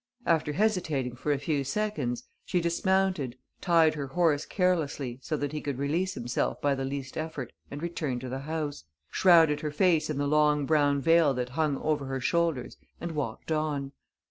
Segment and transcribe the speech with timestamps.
[0.25, 5.61] After hesitating for a few seconds, she dismounted, tied her horse carelessly, so that he
[5.61, 10.09] could release himself by the least effort and return to the house, shrouded her face
[10.09, 13.91] in the long brown veil that hung over her shoulders and walked on.